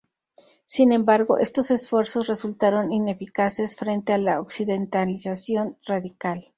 Sin 0.65 0.93
embargo, 0.93 1.37
estos 1.37 1.69
esfuerzos 1.69 2.25
resultaron 2.25 2.91
ineficaces 2.91 3.75
frente 3.75 4.13
a 4.13 4.17
la 4.17 4.39
occidentalización 4.39 5.77
radical. 5.85 6.47